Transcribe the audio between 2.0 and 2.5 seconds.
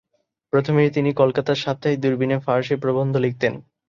দুরবীন-এ